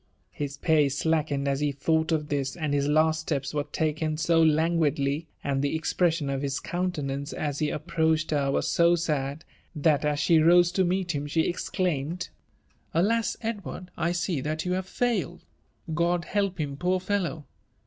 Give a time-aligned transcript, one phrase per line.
[0.31, 4.43] His pace slackened as be thought of this; and his laat ^teps w^^t» laken so
[4.43, 9.45] lapguidlyi and the ejipresion of his countenance aa be ap l^roached her was so sad,
[9.75, 12.29] that aa ahe rose to meet him she #x$iiaJmA^,
[12.95, 15.45] ''Alas I Edward, I see that you have foiled
[15.85, 17.45] 1 Ood help him* f^r fellow